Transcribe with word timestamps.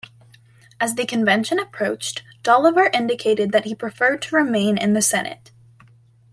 As 0.79 0.95
the 0.95 1.05
convention 1.05 1.59
approached 1.59 2.23
Dolliver 2.41 2.89
indicated 2.91 3.51
that 3.51 3.65
he 3.65 3.75
preferred 3.75 4.23
to 4.23 4.35
remain 4.35 4.75
in 4.75 4.93
the 4.93 5.01
Senate. 5.03 5.51